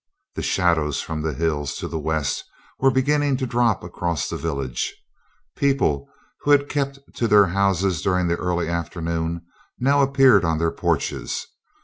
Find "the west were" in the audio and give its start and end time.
1.87-2.89